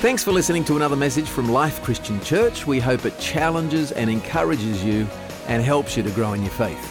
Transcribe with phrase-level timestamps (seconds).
[0.00, 2.66] Thanks for listening to another message from Life Christian Church.
[2.66, 5.06] We hope it challenges and encourages you
[5.46, 6.82] and helps you to grow in your faith.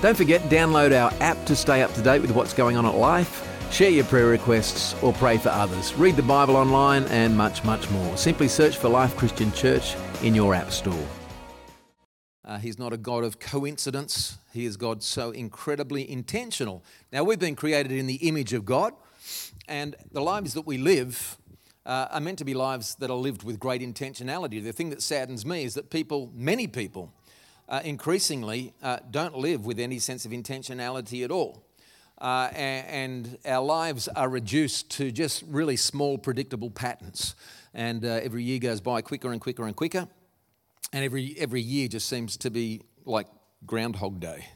[0.00, 2.94] Don't forget, download our app to stay up to date with what's going on at
[2.94, 5.94] Life, share your prayer requests, or pray for others.
[5.94, 8.16] Read the Bible online and much, much more.
[8.16, 11.08] Simply search for Life Christian Church in your app store.
[12.44, 14.38] Uh, he's not a God of coincidence.
[14.52, 16.84] He is God so incredibly intentional.
[17.10, 18.92] Now, we've been created in the image of God,
[19.66, 21.36] and the lives that we live
[21.86, 24.62] uh, are meant to be lives that are lived with great intentionality.
[24.62, 27.12] The thing that saddens me is that people, many people,
[27.68, 31.64] uh, increasingly uh, don't live with any sense of intentionality at all.
[32.18, 32.86] Uh, and,
[33.26, 37.34] and, our lives are reduced to just really small, predictable patterns.
[37.74, 40.06] And uh, every year goes by quicker and quicker and quicker.
[40.92, 43.26] And every, every year just seems to be like
[43.66, 44.46] Groundhog Day.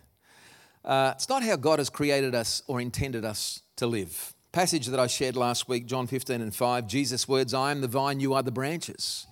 [0.85, 4.35] Uh, it's not how God has created us or intended us to live.
[4.53, 7.89] Passage that I shared last week, John 15 and 5, Jesus' words I am the
[7.89, 9.27] vine, you are the branches.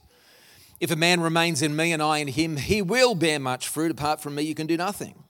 [0.79, 3.91] If a man remains in me and I in him, he will bear much fruit.
[3.91, 5.25] Apart from me, you can do nothing.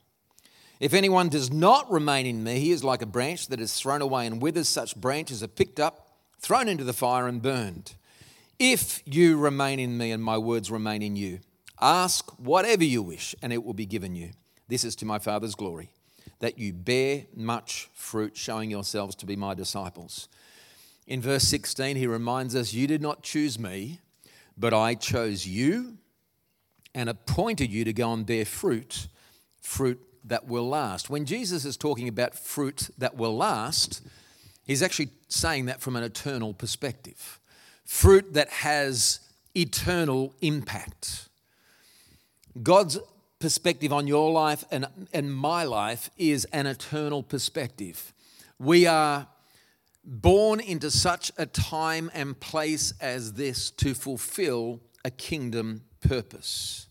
[0.81, 4.03] If anyone does not remain in me, he is like a branch that is thrown
[4.03, 4.69] away and withers.
[4.69, 7.95] Such branches are picked up, thrown into the fire, and burned.
[8.59, 11.39] If you remain in me and my words remain in you,
[11.81, 14.31] Ask whatever you wish, and it will be given you.
[14.69, 15.91] This is to my Father's glory,
[16.41, 20.29] that you bear much fruit, showing yourselves to be my disciples.
[21.07, 24.01] In verse 16, he reminds us, You did not choose me,
[24.57, 25.99] but I chose you
[26.95, 29.09] and appointed you to go and bear fruit,
[29.61, 31.09] fruit that will last.
[31.09, 34.03] When Jesus is talking about fruit that will last,
[34.65, 37.39] he's actually saying that from an eternal perspective.
[37.85, 39.21] Fruit that has
[39.55, 41.29] eternal impact.
[42.63, 42.99] God's
[43.39, 48.13] perspective on your life and, and my life is an eternal perspective.
[48.59, 49.29] We are
[50.05, 56.87] born into such a time and place as this to fulfill a kingdom purpose.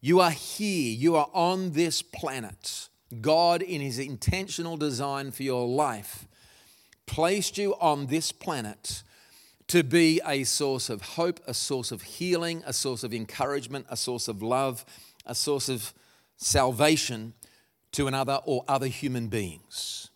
[0.00, 2.88] You are here, you are on this planet.
[3.20, 6.26] God, in His intentional design for your life,
[7.06, 9.02] placed you on this planet
[9.68, 13.96] to be a source of hope, a source of healing, a source of encouragement, a
[13.96, 14.84] source of love,
[15.26, 15.92] a source of
[16.36, 17.34] salvation
[17.92, 20.10] to another or other human beings.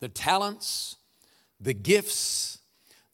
[0.00, 0.96] The talents,
[1.60, 2.58] the gifts,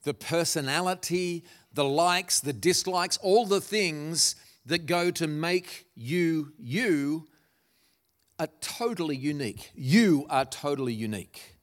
[0.04, 4.36] the personality, the likes, the dislikes, all the things
[4.66, 7.26] that go to make you you
[8.38, 9.70] are totally unique.
[9.74, 11.56] You are totally unique.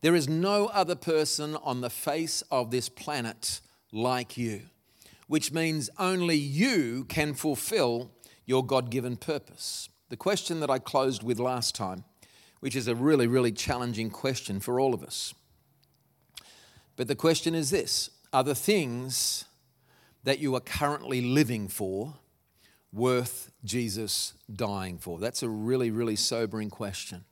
[0.00, 3.60] There is no other person on the face of this planet
[3.92, 4.62] like you,
[5.26, 8.10] which means only you can fulfill
[8.46, 9.88] your God given purpose.
[10.08, 12.04] The question that I closed with last time,
[12.60, 15.34] which is a really, really challenging question for all of us.
[16.96, 19.44] But the question is this Are the things
[20.24, 22.14] that you are currently living for
[22.92, 25.18] worth Jesus dying for?
[25.18, 27.24] That's a really, really sobering question.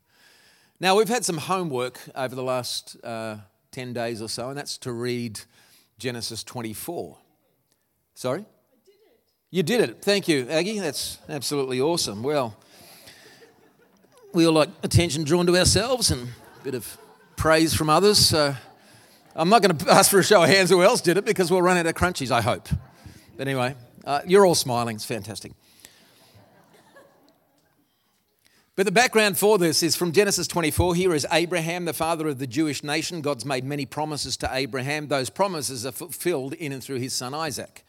[0.80, 3.36] Now, we've had some homework over the last uh,
[3.70, 5.40] 10 days or so, and that's to read
[5.98, 7.18] Genesis 24.
[8.14, 8.40] Sorry?
[8.40, 8.46] Did
[9.50, 10.02] you did it.
[10.02, 10.78] Thank you, Aggie.
[10.78, 12.22] That's absolutely awesome.
[12.22, 12.56] Well,
[14.32, 16.28] we all like attention drawn to ourselves and
[16.60, 16.98] a bit of
[17.36, 18.18] praise from others.
[18.18, 18.54] So
[19.34, 21.50] I'm not going to ask for a show of hands who else did it because
[21.50, 22.68] we'll run out of crunchies, I hope.
[23.36, 23.74] But anyway,
[24.04, 24.96] uh, you're all smiling.
[24.96, 25.52] It's fantastic.
[28.74, 30.94] But the background for this is from Genesis 24.
[30.94, 33.20] Here is Abraham, the father of the Jewish nation.
[33.20, 35.08] God's made many promises to Abraham.
[35.08, 37.84] Those promises are fulfilled in and through his son Isaac.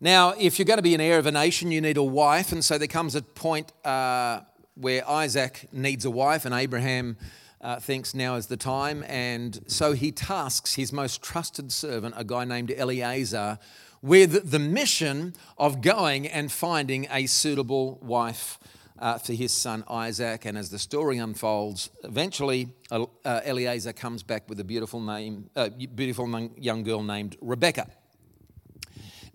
[0.00, 2.52] Now, if you're going to be an heir of a nation, you need a wife.
[2.52, 4.40] And so there comes a point uh,
[4.74, 7.16] where Isaac needs a wife, and Abraham
[7.60, 9.04] uh, thinks now is the time.
[9.06, 13.58] And so he tasks his most trusted servant, a guy named Eliezer,
[14.02, 18.58] with the mission of going and finding a suitable wife
[18.98, 20.44] uh, for his son Isaac.
[20.44, 25.70] And as the story unfolds, eventually uh, Eliezer comes back with a beautiful name, uh,
[25.94, 27.86] beautiful young girl named Rebecca.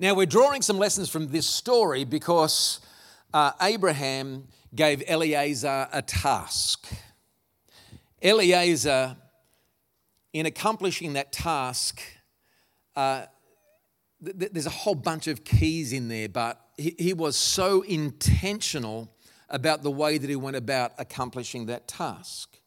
[0.02, 2.80] Now we're drawing some lessons from this story because
[3.34, 6.88] uh, Abraham gave Eliezer a task.
[8.24, 9.18] Eliezer,
[10.32, 12.02] in accomplishing that task,
[12.96, 13.26] uh,
[14.24, 19.14] th- there's a whole bunch of keys in there, but he, he was so intentional
[19.50, 22.58] about the way that he went about accomplishing that task.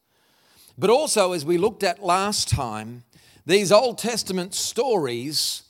[0.76, 3.04] But also, as we looked at last time,
[3.46, 5.62] these Old Testament stories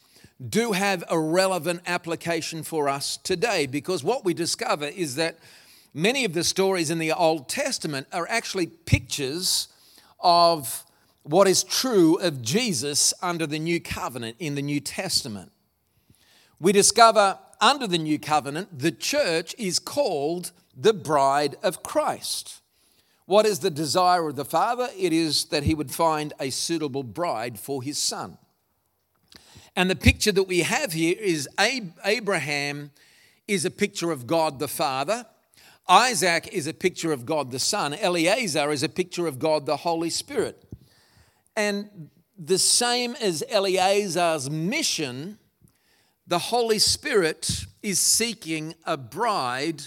[0.48, 5.38] do have a relevant application for us today because what we discover is that
[5.94, 9.68] many of the stories in the Old Testament are actually pictures
[10.20, 10.84] of
[11.22, 15.52] what is true of Jesus under the new covenant in the New Testament.
[16.58, 22.60] We discover under the new covenant, the church is called the bride of Christ.
[23.26, 24.88] What is the desire of the Father?
[24.98, 28.36] It is that he would find a suitable bride for his son.
[29.74, 31.48] And the picture that we have here is
[32.04, 32.90] Abraham
[33.48, 35.26] is a picture of God the Father.
[35.88, 37.94] Isaac is a picture of God the Son.
[37.94, 40.62] Eliezer is a picture of God the Holy Spirit.
[41.56, 45.38] And the same as Eliezer's mission,
[46.26, 49.82] the Holy Spirit is seeking a bride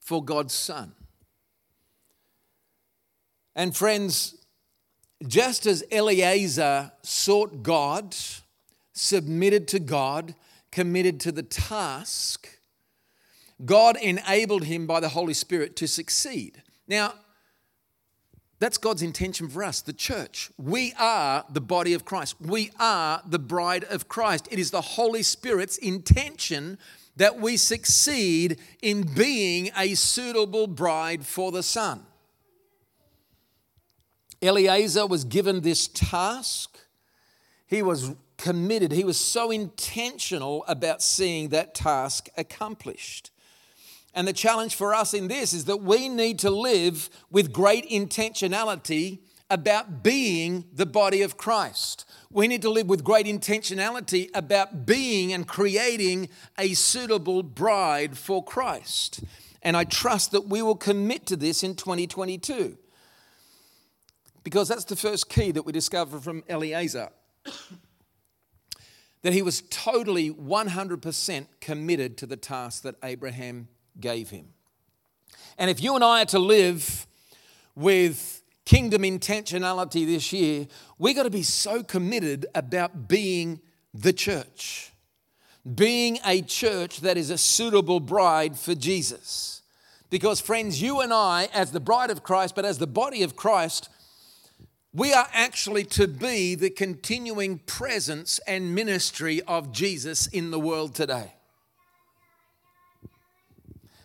[0.00, 0.92] for God's Son.
[3.54, 4.34] And friends,
[5.26, 8.16] just as Eliezer sought God,
[8.92, 10.34] submitted to God,
[10.70, 12.58] committed to the task,
[13.64, 16.62] God enabled him by the Holy Spirit to succeed.
[16.88, 17.14] Now,
[18.58, 20.50] that's God's intention for us, the church.
[20.56, 22.36] We are the body of Christ.
[22.40, 24.46] We are the bride of Christ.
[24.50, 26.78] It is the Holy Spirit's intention
[27.16, 32.02] that we succeed in being a suitable bride for the Son.
[34.40, 36.78] Eliezer was given this task.
[37.66, 38.12] He was
[38.42, 43.30] committed, he was so intentional about seeing that task accomplished.
[44.14, 47.88] And the challenge for us in this is that we need to live with great
[47.88, 52.04] intentionality about being the body of Christ.
[52.30, 56.28] We need to live with great intentionality about being and creating
[56.58, 59.22] a suitable bride for Christ.
[59.62, 62.76] And I trust that we will commit to this in 2022.
[64.42, 67.10] Because that's the first key that we discover from Eliezer
[69.22, 74.48] that he was totally 100% committed to the task that Abraham gave him.
[75.58, 77.06] And if you and I are to live
[77.74, 80.66] with kingdom intentionality this year,
[80.98, 83.60] we've got to be so committed about being
[83.94, 84.92] the church,
[85.74, 89.62] being a church that is a suitable bride for Jesus.
[90.10, 93.34] Because, friends, you and I, as the bride of Christ, but as the body of
[93.34, 93.88] Christ,
[94.94, 100.94] we are actually to be the continuing presence and ministry of Jesus in the world
[100.94, 101.32] today.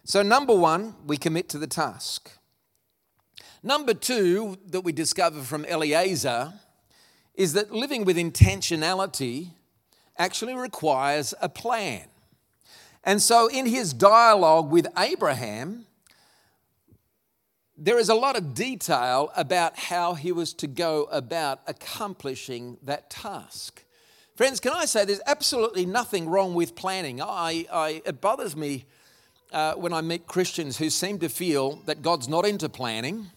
[0.05, 2.31] So, number one, we commit to the task.
[3.61, 6.53] Number two, that we discover from Eliezer,
[7.35, 9.49] is that living with intentionality
[10.17, 12.05] actually requires a plan.
[13.03, 15.86] And so, in his dialogue with Abraham,
[17.77, 23.09] there is a lot of detail about how he was to go about accomplishing that
[23.09, 23.83] task.
[24.35, 27.21] Friends, can I say there's absolutely nothing wrong with planning?
[27.21, 28.85] I, I, it bothers me
[29.51, 33.27] uh, when I meet Christians who seem to feel that God's not into planning,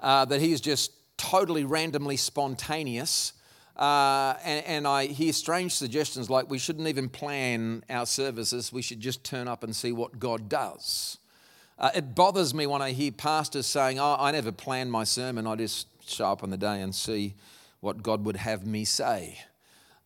[0.00, 3.32] uh, that He is just totally randomly spontaneous.
[3.76, 8.82] Uh, and, and, I hear strange suggestions like we shouldn't even plan our services, we
[8.82, 11.18] should just turn up and see what God does.
[11.78, 15.46] Uh, it bothers me when I hear pastors saying, Oh, I never plan my sermon,
[15.46, 17.34] I just show up on the day and see
[17.80, 19.38] what God would have me say.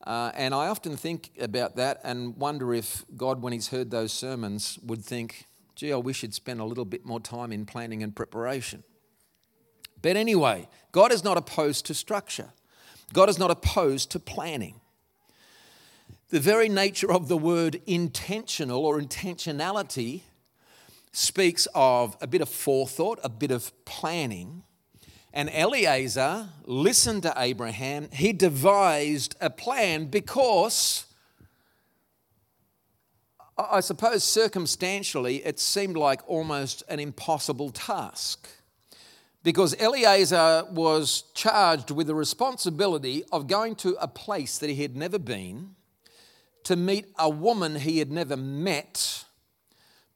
[0.07, 4.13] Uh, and I often think about that and wonder if God, when He's heard those
[4.13, 8.03] sermons, would think, gee, I wish He'd spent a little bit more time in planning
[8.03, 8.85] and preparation.
[10.03, 12.53] But anyway, God is not opposed to structure,
[13.13, 14.81] God is not opposed to planning.
[16.29, 20.23] The very nature of the word intentional or intentionality
[21.17, 24.63] speaks of a bit of forethought, a bit of planning.
[25.33, 28.11] And Eliezer listened to Abraham.
[28.13, 31.07] He devised a plan because,
[33.57, 38.47] I suppose, circumstantially, it seemed like almost an impossible task.
[39.43, 44.95] Because Eliezer was charged with the responsibility of going to a place that he had
[44.97, 45.77] never been,
[46.65, 49.26] to meet a woman he had never met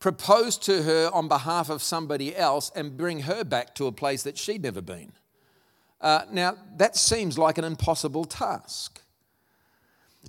[0.01, 4.23] propose to her on behalf of somebody else and bring her back to a place
[4.23, 5.13] that she'd never been.
[6.01, 9.03] Uh, now, that seems like an impossible task.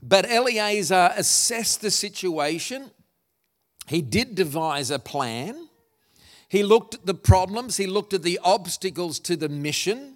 [0.03, 2.91] But Eliezer assessed the situation.
[3.87, 5.69] He did devise a plan.
[6.49, 10.15] He looked at the problems, he looked at the obstacles to the mission,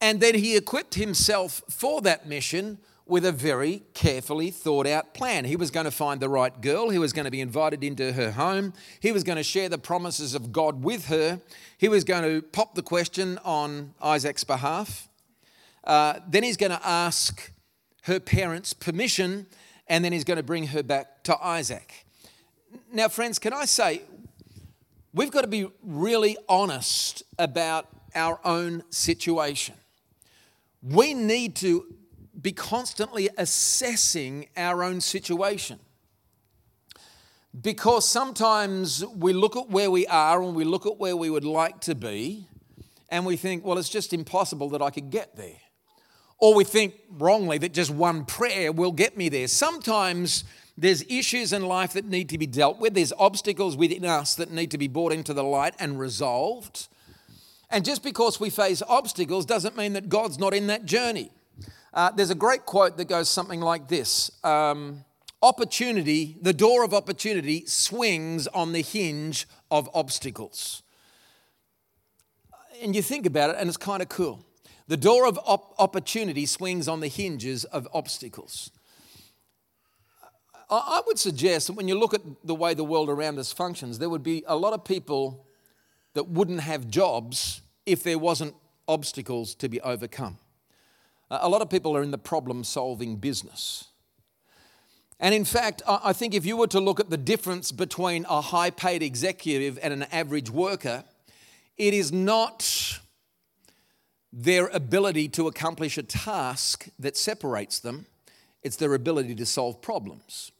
[0.00, 5.44] and then he equipped himself for that mission with a very carefully thought out plan.
[5.44, 8.12] He was going to find the right girl, he was going to be invited into
[8.12, 11.40] her home, he was going to share the promises of God with her,
[11.78, 15.08] he was going to pop the question on Isaac's behalf.
[15.84, 17.52] Uh, then he's going to ask
[18.02, 19.46] her parents' permission,
[19.86, 22.06] and then he's going to bring her back to Isaac.
[22.92, 24.02] Now, friends, can I say,
[25.14, 29.74] we've got to be really honest about our own situation
[30.82, 31.86] we need to
[32.40, 35.80] be constantly assessing our own situation.
[37.60, 41.44] Because sometimes we look at where we are and we look at where we would
[41.44, 42.46] like to be,
[43.08, 45.56] and we think, well, it's just impossible that I could get there.
[46.38, 49.48] Or we think wrongly that just one prayer will get me there.
[49.48, 50.44] Sometimes
[50.76, 54.52] there's issues in life that need to be dealt with, there's obstacles within us that
[54.52, 56.86] need to be brought into the light and resolved.
[57.70, 61.32] And just because we face obstacles doesn't mean that God's not in that journey.
[61.92, 65.04] Uh, there's a great quote that goes something like this um,
[65.40, 70.82] Opportunity, the door of opportunity swings on the hinge of obstacles.
[72.82, 74.44] And you think about it, and it's kind of cool.
[74.88, 78.72] The door of op- opportunity swings on the hinges of obstacles.
[80.70, 83.98] I would suggest that when you look at the way the world around us functions,
[83.98, 85.46] there would be a lot of people
[86.14, 88.54] that wouldn't have jobs if there wasn't
[88.86, 90.38] obstacles to be overcome.
[91.30, 93.84] A lot of people are in the problem solving business.
[95.20, 98.40] And in fact, I think if you were to look at the difference between a
[98.40, 101.04] high paid executive and an average worker,
[101.76, 103.00] it is not
[104.32, 108.06] their ability to accomplish a task that separates them,
[108.62, 110.52] it's their ability to solve problems.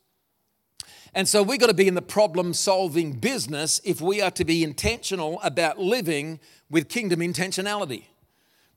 [1.15, 4.45] And so we've got to be in the problem solving business if we are to
[4.45, 8.05] be intentional about living with kingdom intentionality.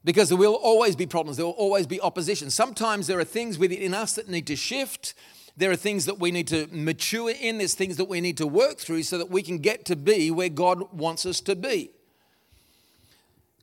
[0.03, 2.49] Because there will always be problems, there will always be opposition.
[2.49, 5.13] Sometimes there are things within us that need to shift.
[5.57, 7.59] There are things that we need to mature in.
[7.59, 10.31] There's things that we need to work through so that we can get to be
[10.31, 11.91] where God wants us to be.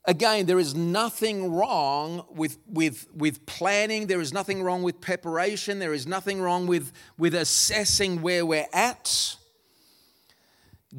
[0.05, 4.07] Again, there is nothing wrong with, with, with planning.
[4.07, 5.81] There is nothing wrong with preparation.
[5.81, 9.37] There is nothing wrong with, with assessing where we're at.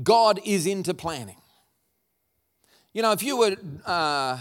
[0.03, 1.37] God is into planning.
[2.93, 3.55] You know, if you were
[3.85, 4.37] uh,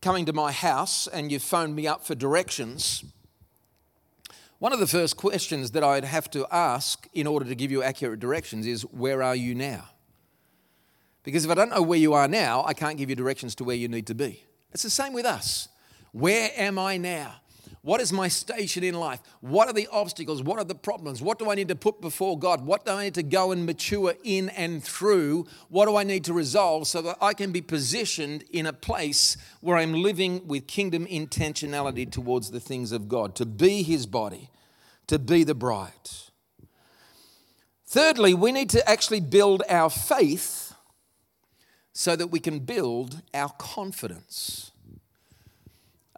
[0.00, 3.04] coming to my house and you phoned me up for directions,
[4.58, 7.82] one of the first questions that I'd have to ask in order to give you
[7.82, 9.88] accurate directions is, Where are you now?
[11.22, 13.64] Because if I don't know where you are now, I can't give you directions to
[13.64, 14.44] where you need to be.
[14.72, 15.68] It's the same with us.
[16.12, 17.36] Where am I now?
[17.82, 19.20] What is my station in life?
[19.40, 20.42] What are the obstacles?
[20.42, 21.22] What are the problems?
[21.22, 22.66] What do I need to put before God?
[22.66, 25.46] What do I need to go and mature in and through?
[25.70, 29.38] What do I need to resolve so that I can be positioned in a place
[29.60, 34.50] where I'm living with kingdom intentionality towards the things of God, to be His body,
[35.06, 35.90] to be the bride?
[37.86, 40.74] Thirdly, we need to actually build our faith
[41.94, 44.69] so that we can build our confidence.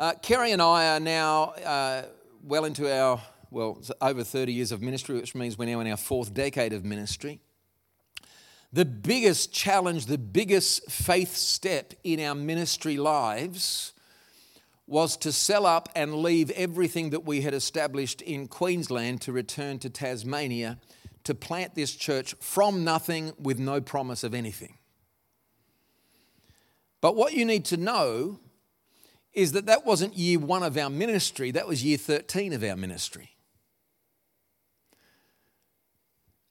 [0.02, 2.02] Uh, Kerry and I are now uh,
[2.42, 5.96] well into our, well, over 30 years of ministry, which means we're now in our
[5.96, 7.38] fourth decade of ministry.
[8.72, 13.92] The biggest challenge, the biggest faith step in our ministry lives
[14.88, 19.78] was to sell up and leave everything that we had established in Queensland to return
[19.78, 20.80] to Tasmania
[21.22, 24.78] to plant this church from nothing with no promise of anything.
[27.00, 28.40] But what you need to know
[29.32, 32.76] is that that wasn't year one of our ministry, that was year 13 of our
[32.76, 33.30] ministry.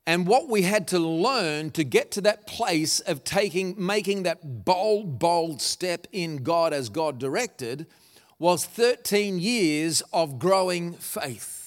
[0.08, 4.66] And what we had to learn to get to that place of taking, making that
[4.66, 7.86] bold, bold step in God as God directed
[8.40, 11.61] was 13 years of growing faith.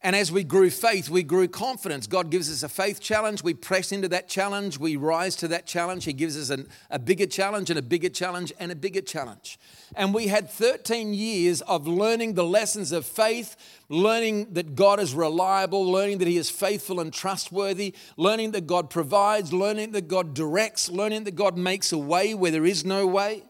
[0.00, 2.06] And as we grew faith, we grew confidence.
[2.06, 3.42] God gives us a faith challenge.
[3.42, 4.78] We press into that challenge.
[4.78, 6.04] We rise to that challenge.
[6.04, 9.58] He gives us an, a bigger challenge and a bigger challenge and a bigger challenge.
[9.96, 13.56] And we had 13 years of learning the lessons of faith,
[13.88, 18.90] learning that God is reliable, learning that He is faithful and trustworthy, learning that God
[18.90, 23.04] provides, learning that God directs, learning that God makes a way where there is no
[23.04, 23.42] way.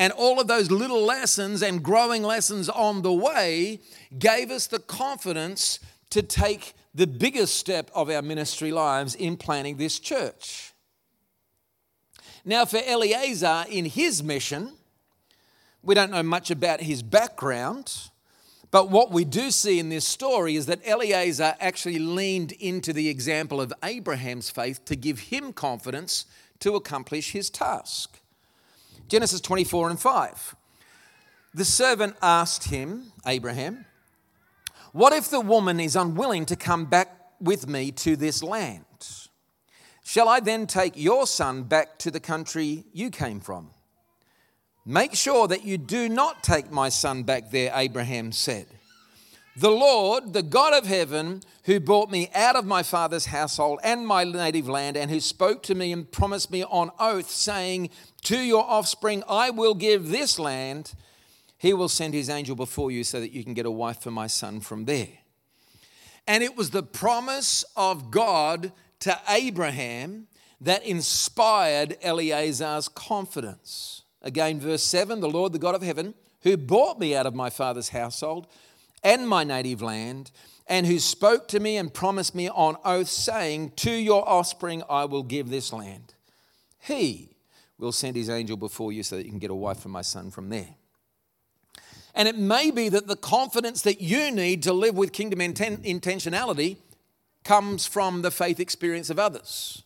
[0.00, 3.80] And all of those little lessons and growing lessons on the way
[4.18, 5.78] gave us the confidence
[6.08, 10.72] to take the biggest step of our ministry lives in planning this church.
[12.46, 14.72] Now, for Eliezer in his mission,
[15.82, 17.94] we don't know much about his background,
[18.70, 23.10] but what we do see in this story is that Eliezer actually leaned into the
[23.10, 26.24] example of Abraham's faith to give him confidence
[26.60, 28.19] to accomplish his task.
[29.10, 30.56] Genesis 24 and 5.
[31.52, 33.84] The servant asked him, Abraham,
[34.92, 37.08] What if the woman is unwilling to come back
[37.40, 38.84] with me to this land?
[40.04, 43.70] Shall I then take your son back to the country you came from?
[44.86, 48.66] Make sure that you do not take my son back there, Abraham said.
[49.56, 54.06] The Lord, the God of heaven, who brought me out of my father's household and
[54.06, 57.90] my native land, and who spoke to me and promised me on oath, saying,
[58.22, 60.94] To your offspring I will give this land,
[61.58, 64.10] he will send his angel before you so that you can get a wife for
[64.10, 65.08] my son from there.
[66.26, 70.28] And it was the promise of God to Abraham
[70.60, 74.02] that inspired Eliezer's confidence.
[74.22, 77.50] Again, verse 7 the Lord, the God of heaven, who brought me out of my
[77.50, 78.46] father's household
[79.02, 80.30] and my native land,
[80.66, 85.04] and who spoke to me and promised me on oath, saying, To your offspring I
[85.04, 86.14] will give this land.
[86.78, 87.30] He
[87.78, 90.02] will send his angel before you so that you can get a wife for my
[90.02, 90.74] son from there.
[92.14, 95.84] And it may be that the confidence that you need to live with kingdom inten-
[95.84, 96.76] intentionality
[97.44, 99.82] comes from the faith experience of others.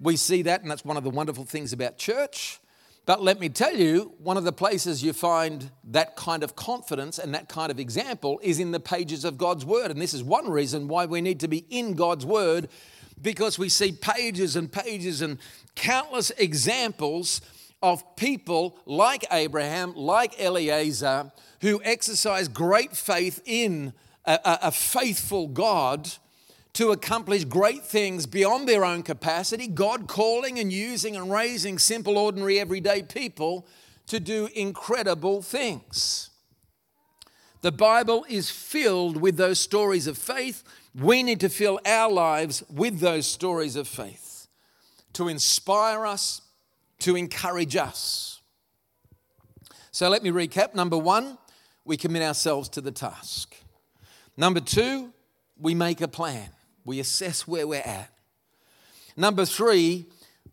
[0.00, 2.60] We see that, and that's one of the wonderful things about church.
[3.08, 7.18] But let me tell you, one of the places you find that kind of confidence
[7.18, 9.90] and that kind of example is in the pages of God's Word.
[9.90, 12.68] And this is one reason why we need to be in God's Word
[13.22, 15.38] because we see pages and pages and
[15.74, 17.40] countless examples
[17.82, 23.94] of people like Abraham, like Eliezer, who exercise great faith in
[24.26, 26.10] a, a, faithful God
[26.78, 32.16] to accomplish great things beyond their own capacity, God calling and using and raising simple,
[32.16, 33.66] ordinary, everyday people
[34.06, 36.30] to do incredible things.
[37.62, 40.62] The Bible is filled with those stories of faith.
[40.94, 44.46] We need to fill our lives with those stories of faith
[45.14, 46.42] to inspire us,
[47.00, 48.40] to encourage us.
[49.90, 50.76] So let me recap.
[50.76, 51.38] Number one,
[51.84, 53.56] we commit ourselves to the task.
[54.36, 55.12] Number two,
[55.58, 56.50] we make a plan,
[56.84, 58.10] we assess where we're at.
[59.16, 60.06] Number three,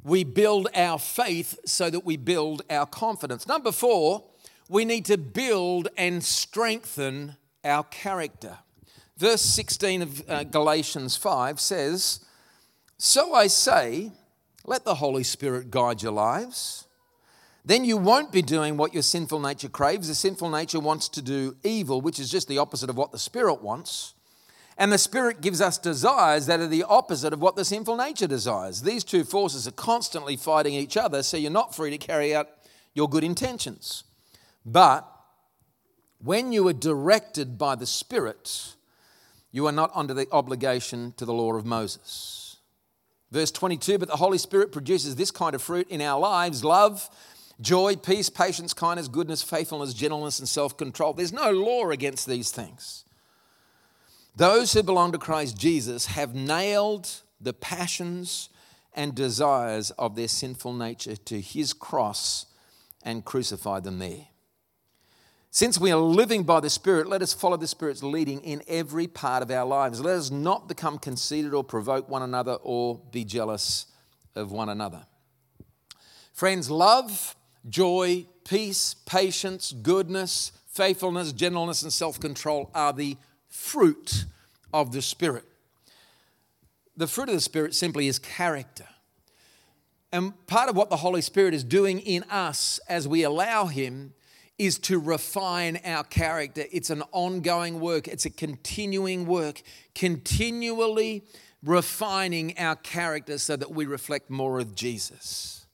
[0.04, 3.48] we build our faith so that we build our confidence.
[3.48, 4.24] Number four,
[4.68, 8.58] we need to build and strengthen our character.
[9.18, 12.26] Verse 16 of uh, Galatians 5 says,
[12.98, 14.12] So I say,
[14.66, 16.88] let the Holy Spirit guide your lives.
[17.64, 20.08] Then you won't be doing what your sinful nature craves.
[20.08, 23.20] The sinful nature wants to do evil, which is just the opposite of what the
[23.20, 24.15] Spirit wants.
[24.78, 28.28] And the Spirit gives us desires that are the opposite of what the sinful nature
[28.28, 28.82] desires.
[28.82, 32.50] These two forces are constantly fighting each other, so you're not free to carry out
[32.94, 34.04] your good intentions.
[34.66, 35.10] But
[36.20, 38.76] when you are directed by the Spirit,
[39.52, 42.58] you are not under the obligation to the law of Moses.
[43.32, 47.10] Verse 22 But the Holy Spirit produces this kind of fruit in our lives love,
[47.62, 51.14] joy, peace, patience, kindness, goodness, faithfulness, gentleness, and self control.
[51.14, 53.05] There's no law against these things.
[54.36, 58.50] Those who belong to Christ Jesus have nailed the passions
[58.94, 62.46] and desires of their sinful nature to his cross
[63.04, 64.28] and crucified them there.
[65.52, 69.08] Since we are living by the Spirit, let us follow the Spirit's leading in every
[69.08, 70.02] part of our lives.
[70.02, 73.86] Let us not become conceited or provoke one another or be jealous
[74.36, 75.06] of one another.
[76.34, 77.38] Friends, love,
[77.70, 83.16] joy, peace, patience, goodness, faithfulness, gentleness, and self control are the
[83.48, 84.26] fruit
[84.74, 85.46] of the Spirit.
[86.98, 88.88] The fruit of the Spirit simply is character.
[90.12, 94.14] And part of what the Holy Spirit is doing in us as we allow Him
[94.58, 96.64] is to refine our character.
[96.72, 99.62] It's an ongoing work, it's a continuing work,
[99.94, 101.24] continually
[101.64, 105.66] refining our character so that we reflect more of Jesus.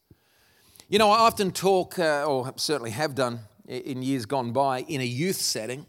[0.90, 5.02] You know, I often talk, uh, or certainly have done in years gone by, in
[5.02, 5.86] a youth setting.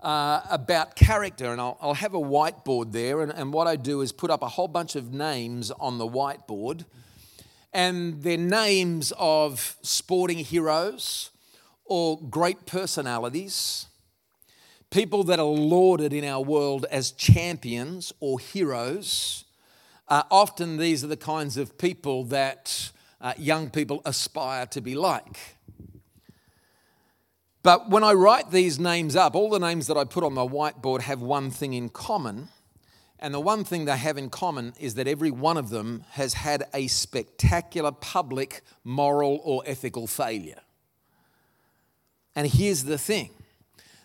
[0.00, 3.20] Uh, about character, and I'll, I'll, have a whiteboard there.
[3.20, 6.06] And, and what I do is put up a whole bunch of names on the
[6.06, 6.84] whiteboard,
[7.72, 11.30] and they're names of sporting heroes,
[11.84, 13.86] or great personalities,
[14.90, 19.46] people that are lauded in our world as champions or heroes.
[20.06, 24.94] Uh, often these are the kinds of people that uh, young people aspire to be
[24.94, 25.57] like.
[27.62, 30.46] But when I write these names up, all the names that I put on my
[30.46, 32.48] whiteboard have one thing in common.
[33.18, 36.34] And the one thing they have in common is that every one of them has
[36.34, 40.60] had a spectacular public, moral, or ethical failure.
[42.36, 43.30] And here's the thing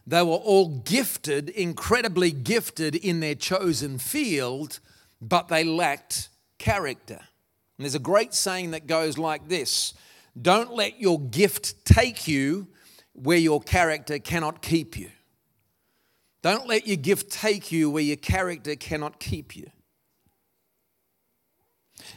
[0.07, 4.79] they were all gifted, incredibly gifted in their chosen field,
[5.21, 7.19] but they lacked character.
[7.77, 9.93] And there's a great saying that goes like this
[10.39, 12.67] Don't let your gift take you
[13.13, 15.09] where your character cannot keep you.
[16.41, 19.71] Don't let your gift take you where your character cannot keep you.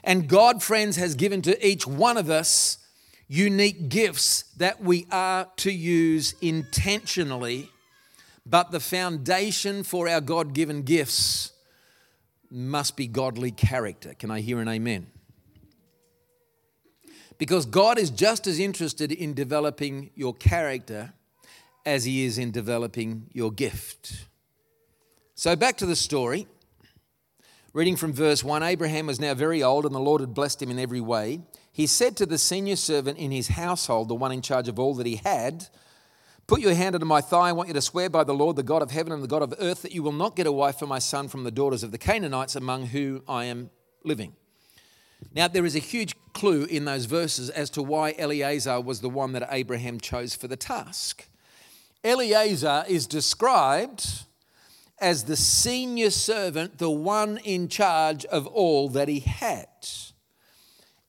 [0.03, 2.79] And God, friends, has given to each one of us
[3.29, 7.71] unique gifts that we are to use intentionally,
[8.45, 11.53] but the foundation for our God given gifts
[12.51, 14.15] must be godly character.
[14.15, 15.09] Can I hear an amen?
[17.38, 21.12] Because God is just as interested in developing your character
[21.85, 24.27] as He is in developing your gift.
[25.35, 26.46] So, back to the story.
[27.72, 30.70] Reading from verse 1 Abraham was now very old, and the Lord had blessed him
[30.70, 31.40] in every way.
[31.70, 34.94] He said to the senior servant in his household, the one in charge of all
[34.94, 35.68] that he had,
[36.46, 37.49] Put your hand under my thigh.
[37.49, 39.42] I want you to swear by the Lord, the God of heaven and the God
[39.42, 41.83] of earth, that you will not get a wife for my son from the daughters
[41.83, 43.70] of the Canaanites among whom I am
[44.05, 44.35] living.
[45.35, 49.09] Now, there is a huge clue in those verses as to why Eliezer was the
[49.09, 51.29] one that Abraham chose for the task.
[52.05, 54.24] Eliezer is described
[54.98, 59.66] as the senior servant, the one in charge of all that he had.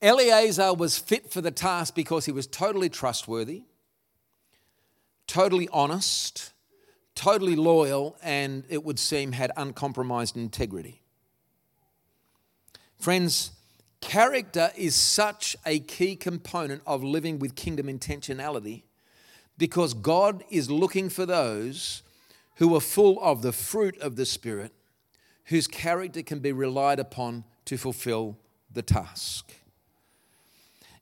[0.02, 3.64] Eliezer was fit for the task because he was totally trustworthy,
[5.26, 6.54] totally honest,
[7.16, 11.02] totally loyal, and it would seem had uncompromised integrity.
[13.00, 13.52] Friends,
[14.02, 18.84] character is such a key component of living with kingdom intentionality
[19.58, 22.04] because God is looking for those
[22.56, 24.72] who are full of the fruit of the Spirit,
[25.46, 28.38] whose character can be relied upon to fulfill
[28.72, 29.52] the task.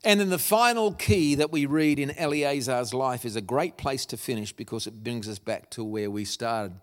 [0.03, 4.05] And then the final key that we read in Eliezer's life is a great place
[4.07, 6.79] to finish because it brings us back to where we started.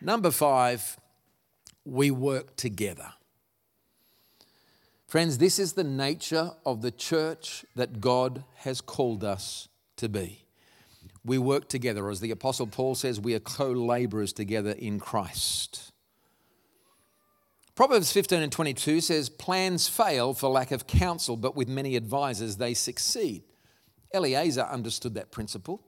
[0.00, 0.96] Number five,
[1.84, 3.12] we work together.
[5.10, 10.46] Friends, this is the nature of the church that God has called us to be
[11.24, 12.08] we work together.
[12.08, 15.92] As the Apostle Paul says, we are co laborers together in Christ.
[17.74, 22.56] Proverbs 15 and 22 says, Plans fail for lack of counsel, but with many advisers
[22.56, 23.42] they succeed.
[24.14, 25.82] Eliezer understood that principle.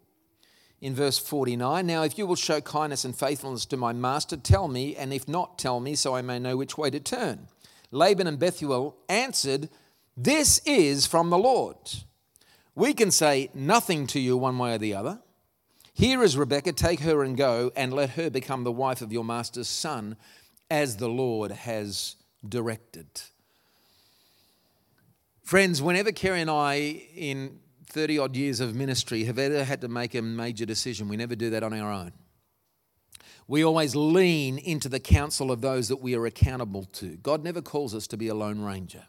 [0.80, 4.68] In verse 49, now if you will show kindness and faithfulness to my master, tell
[4.68, 7.46] me, and if not, tell me, so I may know which way to turn.
[7.92, 9.68] Laban and Bethuel answered,
[10.16, 11.76] This is from the Lord.
[12.74, 15.20] We can say nothing to you one way or the other.
[15.92, 19.24] Here is Rebekah, take her and go, and let her become the wife of your
[19.24, 20.16] master's son,
[20.70, 22.16] as the Lord has
[22.48, 23.06] directed.
[25.42, 26.76] Friends, whenever Kerry and I,
[27.14, 31.18] in 30 odd years of ministry, have ever had to make a major decision, we
[31.18, 32.12] never do that on our own.
[33.48, 37.16] We always lean into the counsel of those that we are accountable to.
[37.16, 39.04] God never calls us to be a lone ranger.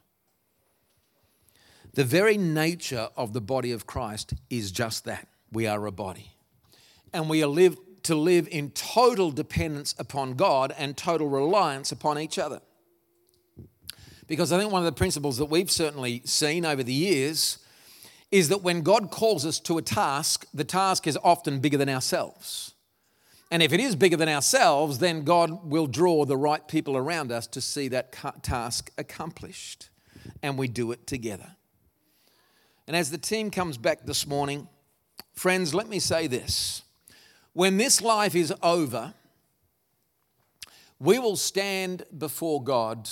[1.93, 6.31] The very nature of the body of Christ is just that we are a body.
[7.13, 12.17] And we are live, to live in total dependence upon God and total reliance upon
[12.17, 12.61] each other.
[14.25, 17.59] Because I think one of the principles that we've certainly seen over the years
[18.31, 21.89] is that when God calls us to a task, the task is often bigger than
[21.89, 22.72] ourselves.
[23.53, 27.31] And if it is bigger than ourselves, then God will draw the right people around
[27.31, 28.11] us to see that
[28.41, 29.91] task accomplished.
[30.41, 31.55] And we do it together.
[32.87, 34.67] And as the team comes back this morning,
[35.35, 36.81] friends, let me say this.
[37.53, 39.13] When this life is over,
[40.97, 43.07] we will stand before God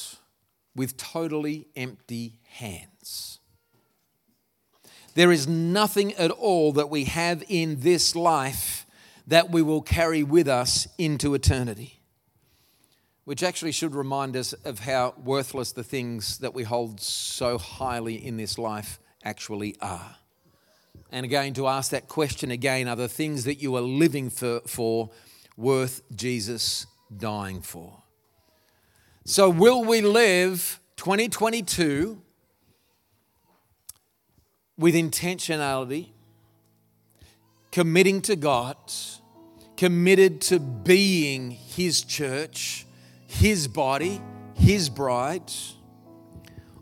[0.76, 3.38] with totally empty hands.
[5.14, 8.81] There is nothing at all that we have in this life
[9.32, 12.02] that we will carry with us into eternity.
[13.24, 18.16] Which actually should remind us of how worthless the things that we hold so highly
[18.16, 20.18] in this life actually are.
[21.14, 24.60] And again, to ask that question again are the things that you are living for,
[24.68, 25.12] for
[25.56, 28.04] worth Jesus dying for?
[29.24, 32.22] So, will we live 2022
[34.78, 36.10] with intentionality,
[37.72, 38.76] committing to God,
[39.82, 42.86] committed to being His church,
[43.26, 44.22] His body,
[44.54, 45.52] His bride?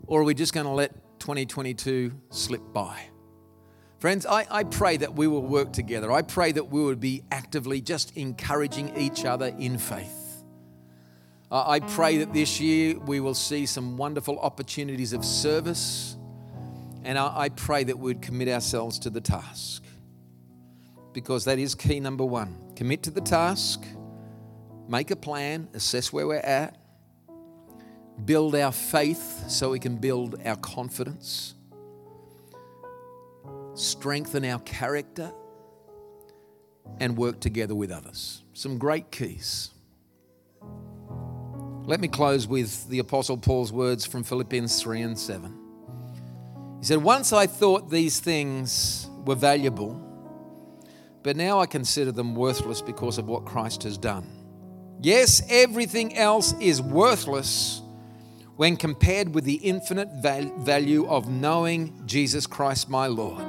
[0.06, 3.00] Or are we just going to let 2022 slip by.
[4.00, 6.12] Friends, I, I pray that we will work together.
[6.12, 10.44] I pray that we would be actively just encouraging each other in faith.
[11.50, 16.18] I pray that this year we will see some wonderful opportunities of service.
[17.02, 19.84] And I, I pray that we'd commit ourselves to the task.
[21.12, 22.56] Because that is key number one.
[22.76, 23.84] Commit to the task,
[24.88, 26.76] make a plan, assess where we're at,
[28.24, 31.54] build our faith so we can build our confidence,
[33.74, 35.32] strengthen our character,
[37.00, 38.42] and work together with others.
[38.52, 39.70] Some great keys.
[41.84, 45.58] Let me close with the Apostle Paul's words from Philippians 3 and 7.
[46.78, 50.00] He said, Once I thought these things were valuable,
[51.22, 54.26] but now I consider them worthless because of what Christ has done.
[55.02, 57.82] Yes, everything else is worthless
[58.56, 63.42] when compared with the infinite value of knowing Jesus Christ, my Lord.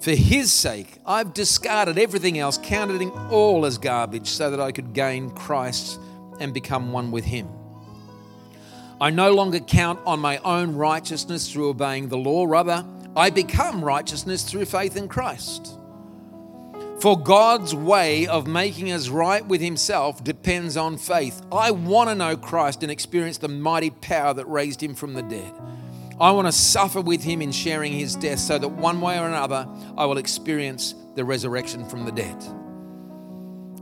[0.00, 4.92] For his sake, I've discarded everything else, counting all as garbage, so that I could
[4.92, 5.98] gain Christ
[6.38, 7.48] and become one with him.
[9.00, 13.84] I no longer count on my own righteousness through obeying the law, rather, I become
[13.84, 15.78] righteousness through faith in Christ.
[17.00, 21.42] For God's way of making us right with Himself depends on faith.
[21.52, 25.22] I want to know Christ and experience the mighty power that raised Him from the
[25.22, 25.52] dead.
[26.18, 29.26] I want to suffer with Him in sharing His death so that one way or
[29.26, 32.42] another I will experience the resurrection from the dead.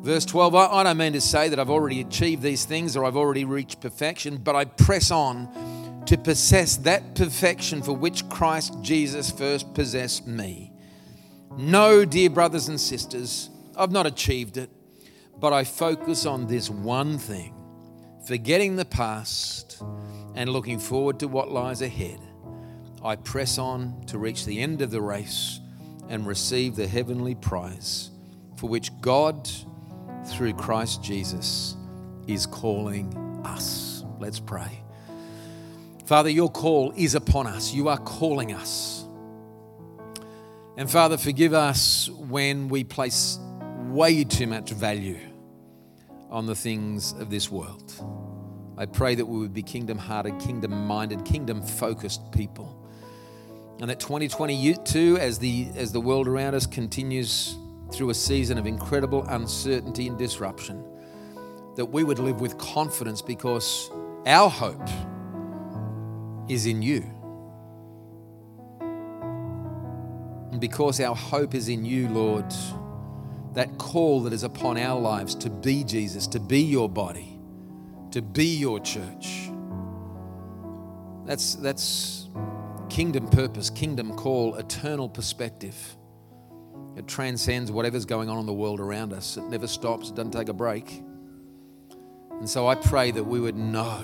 [0.03, 3.17] Verse 12 I don't mean to say that I've already achieved these things or I've
[3.17, 9.31] already reached perfection, but I press on to possess that perfection for which Christ Jesus
[9.31, 10.74] first possessed me.
[11.57, 14.71] No, dear brothers and sisters, I've not achieved it,
[15.39, 17.55] but I focus on this one thing
[18.27, 19.83] forgetting the past
[20.35, 22.19] and looking forward to what lies ahead.
[23.05, 25.61] I press on to reach the end of the race
[26.09, 28.11] and receive the heavenly prize
[28.57, 29.49] for which God,
[30.27, 31.77] through Christ Jesus,
[32.27, 33.15] is calling
[33.45, 34.05] us.
[34.19, 34.83] Let's pray.
[36.07, 37.73] Father, your call is upon us.
[37.73, 39.04] You are calling us.
[40.77, 43.39] And Father, forgive us when we place
[43.91, 45.21] way too much value
[46.31, 47.95] on the things of this world.
[48.77, 52.85] I pray that we would be kingdom hearted, kingdom minded, kingdom focused people.
[53.81, 57.57] And that 2022, as the, as the world around us continues
[57.93, 60.85] through a season of incredible uncertainty and disruption,
[61.77, 63.93] that we would live with confidence because
[64.27, 64.89] our hope
[66.49, 67.05] is in you.
[70.65, 72.51] Because our hope is in you, Lord,
[73.53, 77.39] that call that is upon our lives to be Jesus, to be your body,
[78.13, 79.51] to be your church.
[81.27, 82.31] That's, that's
[82.89, 85.77] kingdom purpose, kingdom call, eternal perspective.
[86.97, 89.37] It transcends whatever's going on in the world around us.
[89.37, 91.03] It never stops, it doesn't take a break.
[92.31, 94.03] And so I pray that we would know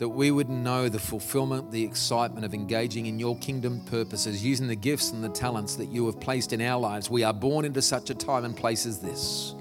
[0.00, 4.66] that we would know the fulfillment, the excitement of engaging in your kingdom purposes, using
[4.66, 7.10] the gifts and the talents that you have placed in our lives.
[7.10, 9.54] We are born into such a time and place as this.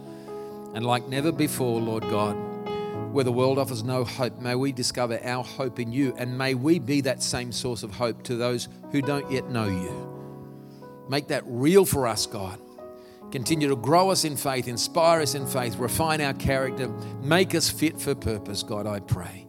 [0.74, 2.36] And like never before, Lord God,
[3.12, 6.54] where the world offers no hope, may we discover our hope in you and may
[6.54, 11.06] we be that same source of hope to those who don't yet know you.
[11.10, 12.62] Make that real for us, God.
[13.34, 16.88] Continue to grow us in faith, inspire us in faith, refine our character,
[17.22, 19.49] make us fit for purpose, God, I pray